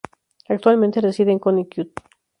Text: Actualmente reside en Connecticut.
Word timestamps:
Actualmente 0.49 0.99
reside 0.99 1.31
en 1.31 1.37
Connecticut. 1.37 1.93